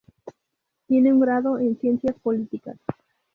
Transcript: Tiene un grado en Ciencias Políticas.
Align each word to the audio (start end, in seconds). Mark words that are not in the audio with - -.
Tiene 0.87 1.13
un 1.13 1.19
grado 1.19 1.59
en 1.59 1.79
Ciencias 1.79 2.15
Políticas. 2.23 2.75